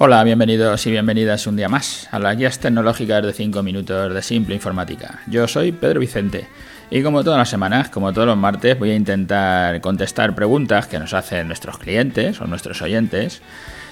[0.00, 4.22] Hola, bienvenidos y bienvenidas un día más a las guías tecnológicas de 5 minutos de
[4.22, 5.18] Simple Informática.
[5.26, 6.46] Yo soy Pedro Vicente
[6.88, 11.00] y como todas las semanas, como todos los martes, voy a intentar contestar preguntas que
[11.00, 13.42] nos hacen nuestros clientes o nuestros oyentes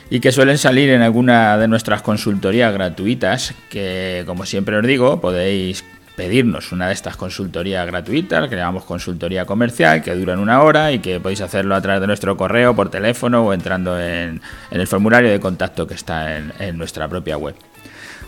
[0.08, 5.20] y que suelen salir en alguna de nuestras consultorías gratuitas que, como siempre os digo,
[5.20, 5.84] podéis
[6.16, 10.98] pedirnos una de estas consultorías gratuitas, que llamamos consultoría comercial, que duran una hora y
[10.98, 15.30] que podéis hacerlo a través de nuestro correo, por teléfono o entrando en, el formulario
[15.30, 17.55] de contacto que está en, en nuestra propia web.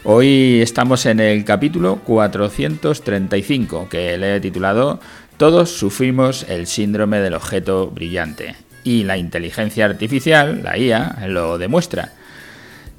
[0.04, 5.00] Hoy estamos en el capítulo 435, que le he titulado
[5.38, 8.54] Todos sufrimos el síndrome del objeto brillante.
[8.84, 12.12] Y la inteligencia artificial, la IA, lo demuestra.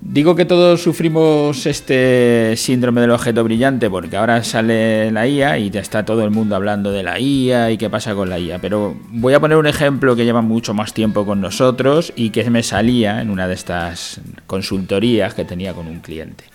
[0.02, 5.70] Digo que todos sufrimos este síndrome del objeto brillante porque ahora sale la IA y
[5.74, 8.60] está todo el mundo hablando de la IA y qué pasa con la IA.
[8.60, 12.50] Pero voy a poner un ejemplo que lleva mucho más tiempo con nosotros y que
[12.50, 16.46] me salía en una de estas consultorías que tenía con un cliente.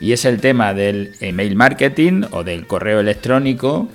[0.00, 3.88] Y es el tema del email marketing o del correo electrónico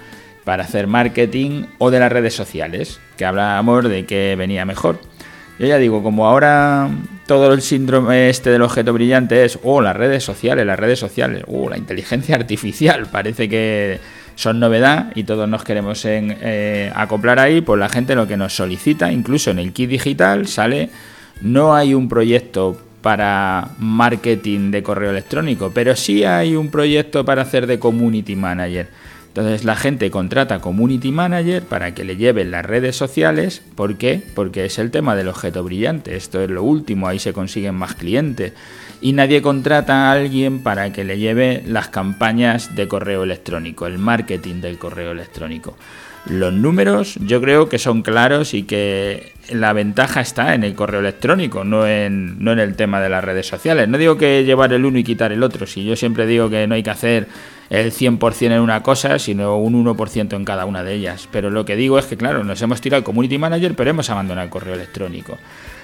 [0.44, 5.00] para hacer marketing o de las redes sociales, que hablábamos de que venía mejor.
[5.58, 6.90] Yo ya digo, como ahora
[7.26, 11.44] todo el síndrome este del objeto brillante es, oh, las redes sociales, las redes sociales,
[11.48, 14.00] oh, la inteligencia artificial, parece que
[14.36, 18.54] son novedad y todos nos queremos eh, acoplar ahí, pues la gente lo que nos
[18.54, 20.90] solicita, incluso en el kit digital, sale,
[21.42, 27.42] no hay un proyecto para marketing de correo electrónico, pero sí hay un proyecto para
[27.42, 28.88] hacer de community manager.
[29.34, 33.64] Entonces la gente contrata Community Manager para que le lleven las redes sociales.
[33.74, 34.22] ¿Por qué?
[34.36, 36.16] Porque es el tema del objeto brillante.
[36.16, 38.54] Esto es lo último, ahí se consiguen más clientes.
[39.02, 43.98] Y nadie contrata a alguien para que le lleve las campañas de correo electrónico, el
[43.98, 45.76] marketing del correo electrónico.
[46.26, 51.02] Los números yo creo que son claros y que la ventaja está en el correo
[51.02, 53.90] electrónico, no en, no en el tema de las redes sociales.
[53.90, 56.66] No digo que llevar el uno y quitar el otro, si yo siempre digo que
[56.66, 57.28] no hay que hacer
[57.70, 61.28] el 100% en una cosa, sino un 1% en cada una de ellas.
[61.30, 64.10] Pero lo que digo es que, claro, nos hemos tirado el Community Manager, pero hemos
[64.10, 65.38] abandonado el correo electrónico.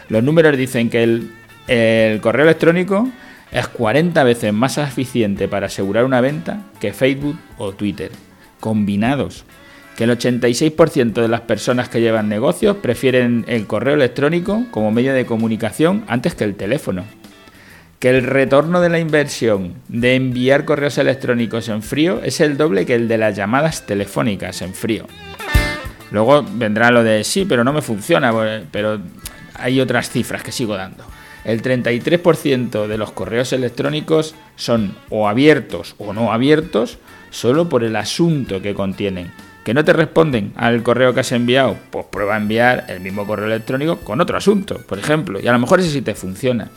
[0.07, 1.31] Los números dicen que el,
[1.67, 3.09] el correo electrónico
[3.51, 8.11] es 40 veces más eficiente para asegurar una venta que Facebook o Twitter,
[8.61, 9.43] combinados
[9.99, 15.13] que el 86% de las personas que llevan negocios prefieren el correo electrónico como medio
[15.13, 17.03] de comunicación antes que el teléfono.
[17.99, 22.85] Que el retorno de la inversión de enviar correos electrónicos en frío es el doble
[22.85, 25.05] que el de las llamadas telefónicas en frío.
[26.11, 28.33] Luego vendrá lo de sí, pero no me funciona,
[28.71, 29.01] pero
[29.55, 31.03] hay otras cifras que sigo dando.
[31.43, 36.99] El 33% de los correos electrónicos son o abiertos o no abiertos
[37.31, 39.29] solo por el asunto que contienen
[39.63, 43.25] que no te responden al correo que has enviado, pues prueba a enviar el mismo
[43.25, 46.69] correo electrónico con otro asunto, por ejemplo, y a lo mejor ese sí te funciona.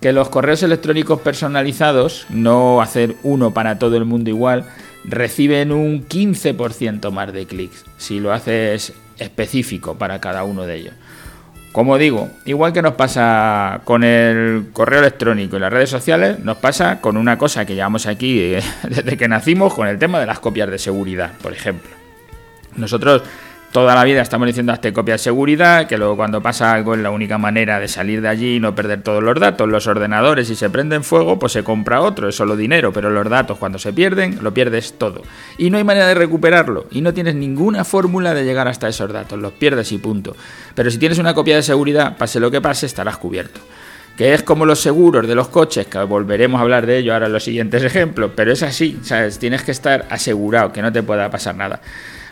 [0.00, 4.64] Que los correos electrónicos personalizados, no hacer uno para todo el mundo igual,
[5.04, 10.94] reciben un 15% más de clics si lo haces específico para cada uno de ellos.
[11.76, 16.56] Como digo, igual que nos pasa con el correo electrónico y las redes sociales, nos
[16.56, 20.24] pasa con una cosa que llevamos aquí eh, desde que nacimos, con el tema de
[20.24, 21.90] las copias de seguridad, por ejemplo.
[22.76, 23.24] Nosotros
[23.76, 27.00] toda la vida estamos diciendo hazte copia de seguridad, que luego cuando pasa algo es
[27.00, 29.68] la única manera de salir de allí y no perder todos los datos.
[29.68, 33.28] Los ordenadores, si se prenden fuego, pues se compra otro, es solo dinero, pero los
[33.28, 35.20] datos cuando se pierden, lo pierdes todo.
[35.58, 39.12] Y no hay manera de recuperarlo, y no tienes ninguna fórmula de llegar hasta esos
[39.12, 40.34] datos, los pierdes y punto.
[40.74, 43.60] Pero si tienes una copia de seguridad, pase lo que pase, estarás cubierto
[44.16, 47.26] que es como los seguros de los coches, que volveremos a hablar de ello ahora
[47.26, 49.38] en los siguientes ejemplos, pero es así, ¿sabes?
[49.38, 51.82] Tienes que estar asegurado que no te pueda pasar nada.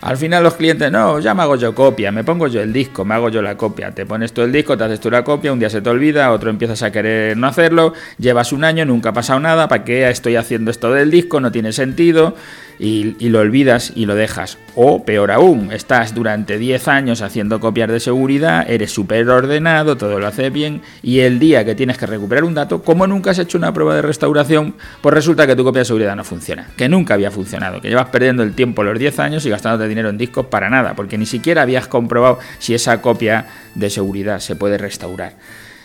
[0.05, 3.07] Al final los clientes, no, ya me hago yo copia, me pongo yo el disco,
[3.07, 3.91] me hago yo la copia.
[3.91, 6.31] Te pones tú el disco, te haces tú la copia, un día se te olvida,
[6.31, 10.07] otro empiezas a querer no hacerlo, llevas un año, nunca ha pasado nada, ¿para qué
[10.11, 11.41] estoy haciendo esto del disco?
[11.41, 12.37] No tiene sentido
[12.79, 14.59] y, lo olvidas y lo dejas.
[14.75, 20.19] O peor aún, estás durante 10 años haciendo copias de seguridad, eres súper ordenado, todo
[20.19, 23.39] lo haces bien y el día que tienes que recuperar un dato, como nunca has
[23.39, 26.89] hecho una prueba de restauración, pues resulta que tu copia de seguridad no funciona, que
[26.89, 30.19] nunca había funcionado, que llevas perdiendo el tiempo los 10 años y gastándote dinero en
[30.19, 34.79] discos para nada, porque ni siquiera habías comprobado si esa copia de seguridad se puede
[34.79, 35.35] restaurar.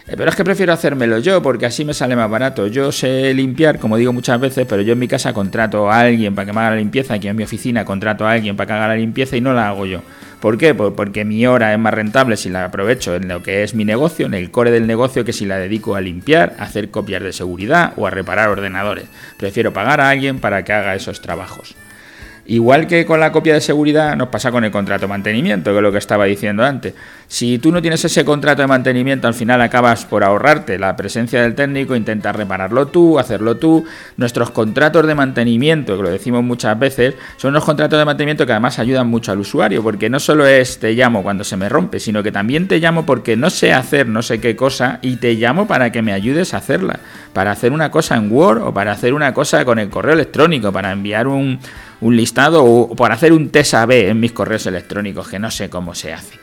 [0.10, 2.66] Eh, pero es que prefiero hacérmelo yo porque así me sale más barato.
[2.68, 6.34] Yo sé limpiar, como digo muchas veces, pero yo en mi casa contrato a alguien
[6.34, 8.74] para que me haga la limpieza, aquí en mi oficina contrato a alguien para que
[8.74, 10.02] haga la limpieza y no la hago yo.
[10.40, 10.74] ¿Por qué?
[10.74, 13.86] Pues porque mi hora es más rentable si la aprovecho en lo que es mi
[13.86, 17.22] negocio, en el core del negocio, que si la dedico a limpiar, a hacer copias
[17.22, 19.06] de seguridad o a reparar ordenadores.
[19.38, 21.76] Prefiero pagar a alguien para que haga esos trabajos.
[22.50, 25.78] Igual que con la copia de seguridad nos pasa con el contrato de mantenimiento, que
[25.78, 26.96] es lo que estaba diciendo antes.
[27.28, 31.44] Si tú no tienes ese contrato de mantenimiento, al final acabas por ahorrarte la presencia
[31.44, 33.86] del técnico, intentas repararlo tú, hacerlo tú.
[34.18, 38.54] Nuestros contratos de mantenimiento, que lo decimos muchas veces, son unos contratos de mantenimiento que
[38.54, 42.00] además ayudan mucho al usuario, porque no solo es te llamo cuando se me rompe,
[42.00, 45.36] sino que también te llamo porque no sé hacer no sé qué cosa y te
[45.36, 47.00] llamo para que me ayudes a hacerla,
[47.32, 50.72] para hacer una cosa en Word o para hacer una cosa con el correo electrónico,
[50.72, 51.60] para enviar un
[52.02, 55.94] un listado o por hacer un test en mis correos electrónicos, que no sé cómo
[55.94, 56.39] se hace.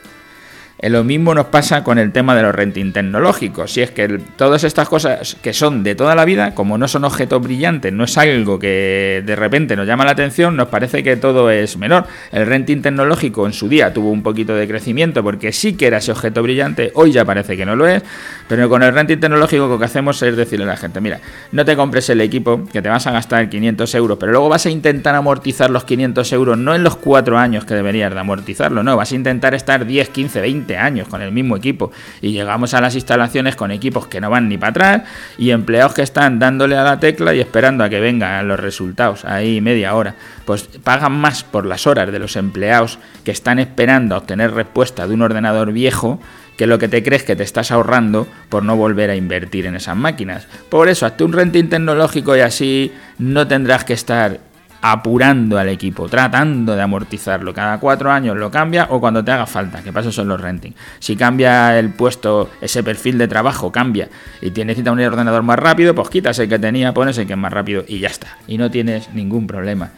[0.79, 3.73] Lo mismo nos pasa con el tema de los renting tecnológicos.
[3.73, 7.03] Si es que todas estas cosas que son de toda la vida, como no son
[7.03, 11.17] objetos brillantes, no es algo que de repente nos llama la atención, nos parece que
[11.17, 12.05] todo es menor.
[12.31, 15.97] El renting tecnológico en su día tuvo un poquito de crecimiento porque sí que era
[15.97, 18.03] ese objeto brillante, hoy ya parece que no lo es,
[18.47, 21.19] pero con el renting tecnológico lo que hacemos es decirle a la gente, mira,
[21.51, 24.67] no te compres el equipo que te vas a gastar 500 euros, pero luego vas
[24.67, 28.83] a intentar amortizar los 500 euros no en los cuatro años que deberías de amortizarlo,
[28.83, 31.91] no, vas a intentar estar 10, 15, 20 años con el mismo equipo
[32.21, 35.01] y llegamos a las instalaciones con equipos que no van ni para atrás
[35.37, 39.25] y empleados que están dándole a la tecla y esperando a que vengan los resultados,
[39.25, 40.15] ahí media hora.
[40.45, 45.07] Pues pagan más por las horas de los empleados que están esperando a obtener respuesta
[45.07, 46.19] de un ordenador viejo
[46.57, 49.75] que lo que te crees que te estás ahorrando por no volver a invertir en
[49.75, 50.47] esas máquinas.
[50.69, 54.39] Por eso, hasta un renting tecnológico y así no tendrás que estar
[54.81, 57.53] apurando al equipo, tratando de amortizarlo.
[57.53, 60.71] Cada cuatro años lo cambia o cuando te haga falta, que pasa son los renting.
[60.99, 64.09] Si cambia el puesto, ese perfil de trabajo cambia
[64.41, 67.33] y te necesita un ordenador más rápido, pues quitas el que tenía, pones el que
[67.33, 68.37] es más rápido y ya está.
[68.47, 69.91] Y no tienes ningún problema.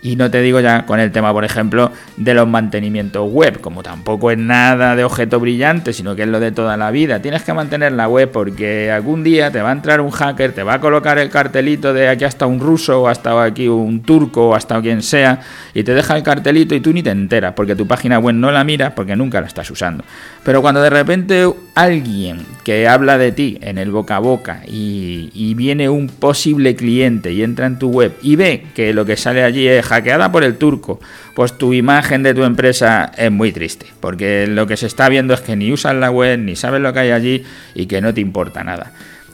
[0.00, 3.82] Y no te digo ya con el tema, por ejemplo, de los mantenimientos web, como
[3.82, 7.20] tampoco es nada de objeto brillante, sino que es lo de toda la vida.
[7.20, 10.62] Tienes que mantener la web porque algún día te va a entrar un hacker, te
[10.62, 14.50] va a colocar el cartelito de aquí hasta un ruso, o hasta aquí un turco,
[14.50, 15.40] o hasta quien sea,
[15.74, 18.50] y te deja el cartelito y tú ni te enteras, porque tu página web no
[18.52, 20.04] la miras porque nunca la estás usando.
[20.44, 25.54] Pero cuando de repente alguien que habla de ti en el boca a boca y,
[25.58, 29.42] viene un posible cliente y entra en tu web y ve que lo que sale
[29.42, 31.00] allí es hackeada por el turco,
[31.34, 35.34] pues tu imagen de tu empresa es muy triste, porque lo que se está viendo
[35.34, 37.44] es que ni usas la web, ni sabes lo que hay allí
[37.74, 38.92] y que no te importa nada.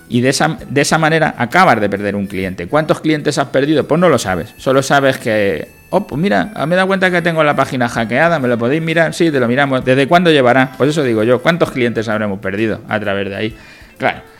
[0.08, 2.66] Y de esa, de esa manera acabas de perder un cliente.
[2.66, 3.88] ¿Cuántos clientes has perdido?
[3.88, 4.54] Pues no lo sabes.
[4.58, 8.38] Solo sabes que, oh, pues mira, me he dado cuenta que tengo la página hackeada,
[8.38, 9.14] ¿me lo podéis mirar?
[9.14, 9.84] Sí, te lo miramos.
[9.84, 10.72] ¿Desde cuándo llevará?
[10.76, 13.56] Pues eso digo yo, ¿cuántos clientes habremos perdido a través de ahí?
[13.98, 14.33] Claro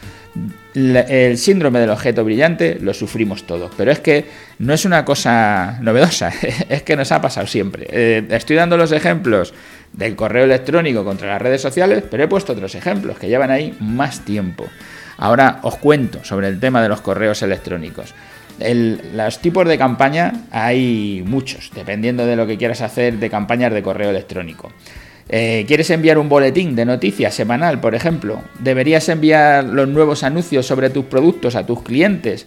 [0.75, 4.27] el síndrome del objeto brillante lo sufrimos todos, pero es que
[4.59, 6.33] no es una cosa novedosa,
[6.69, 7.87] es que nos ha pasado siempre.
[7.91, 9.55] Eh, estoy dando los ejemplos
[9.93, 13.77] del correo electrónico contra las redes sociales, pero he puesto otros ejemplos que llevan ahí
[13.81, 14.67] más tiempo.
[15.17, 18.13] Ahora os cuento sobre el tema de los correos electrónicos.
[18.59, 23.83] los tipos de campaña hay muchos, dependiendo de lo que quieras hacer de campañas de
[23.83, 24.73] correo electrónico.
[25.29, 28.43] Eh, ¿Quieres enviar un boletín de noticias semanal, por ejemplo?
[28.59, 32.47] ¿Deberías enviar los nuevos anuncios sobre tus productos a tus clientes?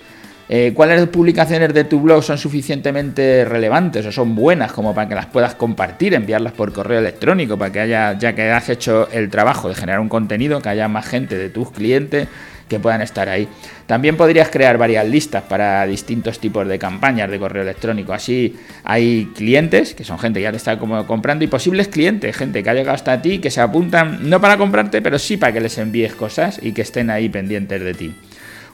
[0.49, 5.15] Eh, ¿Cuáles publicaciones de tu blog son suficientemente relevantes o son buenas como para que
[5.15, 9.29] las puedas compartir, enviarlas por correo electrónico, para que haya, ya que has hecho el
[9.29, 12.29] trabajo de generar un contenido, que haya más gente de tus clientes
[12.67, 13.47] que puedan estar ahí.
[13.85, 18.13] También podrías crear varias listas para distintos tipos de campañas de correo electrónico.
[18.13, 22.35] Así hay clientes, que son gente que ya te está como comprando, y posibles clientes,
[22.35, 25.53] gente que ha llegado hasta ti, que se apuntan no para comprarte, pero sí para
[25.53, 28.13] que les envíes cosas y que estén ahí pendientes de ti.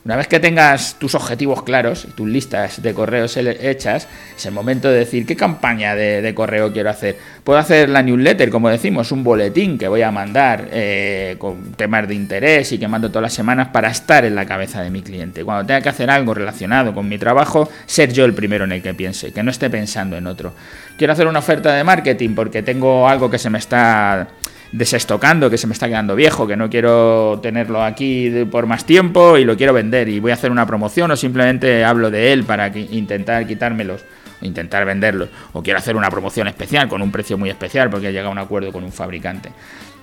[0.06, 4.90] Una vez que tengas tus objetivos claros, tus listas de correos hechas, es el momento
[4.90, 7.18] de decir qué campaña de, correo quiero hacer.
[7.46, 12.06] Puedo hacer la newsletter, como decimos, un boletín que voy a mandar eh, con temas
[12.06, 15.02] de interés y que mando todas las semanas para estar en la cabeza de mi
[15.02, 15.46] cliente.
[15.46, 18.82] Cuando tenga que hacer algo relacionado con mi trabajo, ser yo el primero en el
[18.82, 20.52] que piense, que no esté pensando en otro.
[20.98, 24.28] Quiero hacer una oferta de marketing porque tengo algo que se me está
[24.74, 29.38] desestocando, que se me está quedando viejo, que no quiero tenerlo aquí por más tiempo
[29.38, 30.10] y lo quiero vender.
[30.10, 34.04] Y voy a hacer una promoción o simplemente hablo de él para intentar quitármelos,
[34.42, 38.12] intentar venderlos, o quiero hacer una promoción especial con un precio muy especial porque he
[38.12, 39.52] llegado a un acuerdo con un fabricante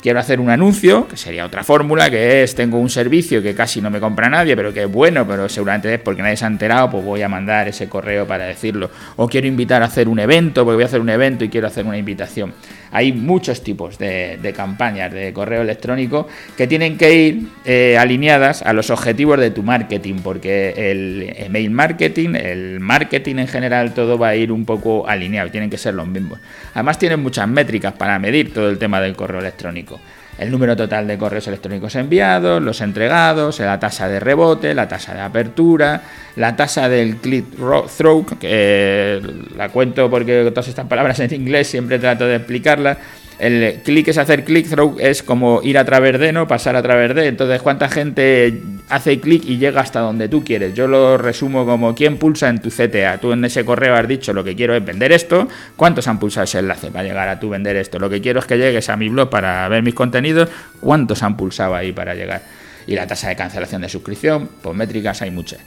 [0.01, 3.81] quiero hacer un anuncio, que sería otra fórmula, que es, tengo un servicio que casi
[3.81, 6.49] no me compra nadie, pero que es bueno, pero seguramente es porque nadie se ha
[6.49, 8.91] enterado, pues voy a mandar ese correo para decirlo.
[9.17, 11.67] O quiero invitar a hacer un evento, porque voy a hacer un evento y quiero
[11.67, 12.53] hacer una invitación.
[12.93, 16.27] Hay muchos tipos de, campañas de correo electrónico
[16.57, 21.71] que tienen que ir eh, alineadas a los objetivos de tu marketing, porque el email
[21.71, 25.95] marketing, el marketing en general, todo va a ir un poco alineado, tienen que ser
[25.95, 26.41] los mismos.
[26.75, 29.90] Además tienen muchas métricas para medir todo el tema del correo electrónico.
[30.39, 35.15] El número total de correos electrónicos enviados, los entregados, la tasa de rebote, la tasa
[35.15, 36.03] de apertura,
[36.37, 39.21] la tasa del click-through, que
[39.57, 42.99] la cuento porque todas estas palabras en inglés siempre trato de explicarlas
[43.41, 46.47] el clic es hacer click through, es como ir a través de, ¿no?
[46.47, 47.27] Pasar a través de.
[47.27, 50.75] Entonces, ¿cuánta gente hace clic y llega hasta donde tú quieres?
[50.75, 53.19] Yo lo resumo como quién pulsa en tu CTA.
[53.19, 55.49] Tú en ese correo has dicho lo que quiero es vender esto.
[55.77, 57.99] ¿Cuántos han pulsado ese enlace para llegar a tu vender esto?
[57.99, 60.49] Lo que quiero es que llegues a mi blog para ver mis contenidos.
[60.81, 62.43] ¿Cuántos han pulsado ahí para llegar?
[62.87, 65.61] Y la tasa de cancelación de suscripción, pues métricas hay muchas.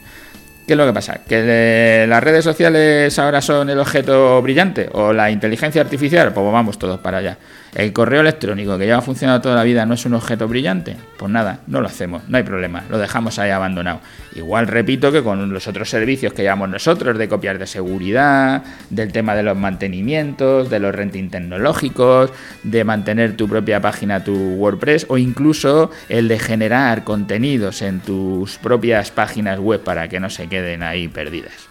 [0.66, 1.20] ¿Qué es lo que pasa?
[1.28, 4.88] ¿Que las redes sociales ahora son el objeto brillante?
[4.92, 6.32] ¿O la inteligencia artificial?
[6.32, 7.38] Pues vamos todos para allá.
[7.74, 10.96] ¿El correo electrónico que lleva funcionando toda la vida no es un objeto brillante?
[11.16, 13.98] Pues nada, no lo hacemos, no hay problema, lo dejamos ahí abandonado.
[14.36, 19.10] Igual repito que con los otros servicios que llevamos nosotros, de copiar de seguridad, del
[19.10, 22.30] tema de los mantenimientos, de los renting tecnológicos,
[22.62, 28.56] de mantener tu propia página, tu WordPress, o incluso el de generar contenidos en tus
[28.58, 31.68] propias páginas web para que no se queden ahí perdidas.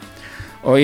[0.65, 0.81] Hoy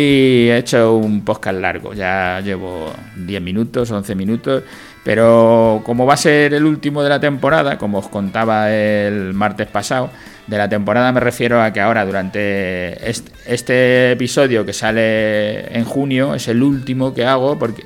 [0.49, 4.63] he hecho un podcast largo, ya llevo 10 minutos, 11 minutos
[5.09, 9.65] pero como va a ser el último de la temporada, como os contaba el martes
[9.65, 10.11] pasado,
[10.45, 16.35] de la temporada me refiero a que ahora durante este, episodio que sale en junio
[16.35, 17.85] es el último que hago porque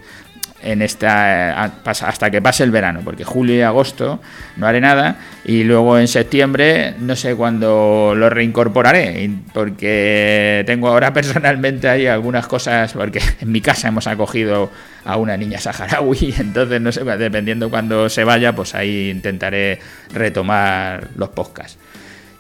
[0.64, 4.20] en esta hasta que pase el verano, porque julio y agosto
[4.58, 11.14] no haré nada y luego en septiembre no sé cuándo lo reincorporaré, porque tengo ahora
[11.14, 14.72] personalmente ahí algunas cosas, porque en mi casa hemos acogido
[15.06, 19.80] a una niña saharaui, entonces no sé, dependiendo cuando se vaya, pues ahí intentaré
[20.14, 21.78] retomar los podcasts.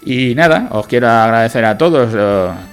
[0.05, 2.13] Y nada, os quiero agradecer a todos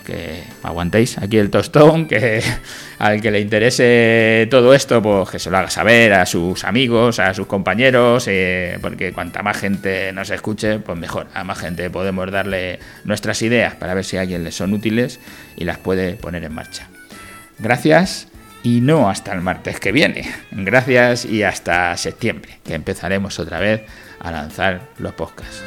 [0.05, 2.43] que aguantéis aquí el tostón, que
[2.99, 7.21] al que le interese todo esto, pues que se lo haga saber a sus amigos,
[7.21, 11.29] a sus compañeros, eh, porque cuanta más gente nos escuche, pues mejor.
[11.33, 15.21] A más gente podemos darle nuestras ideas para ver si a alguien les son útiles
[15.57, 16.89] y las puede poner en marcha.
[17.59, 18.27] Gracias
[18.63, 20.29] y no hasta el martes que viene.
[20.51, 23.83] Gracias y hasta septiembre, que empezaremos otra vez
[24.19, 25.63] a lanzar los podcasts.